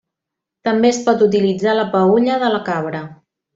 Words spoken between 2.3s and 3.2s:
de la cabra.